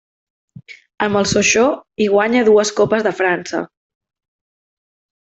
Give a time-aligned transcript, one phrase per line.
[1.07, 3.61] Amb el Sochaux hi guanya dues Copes de França.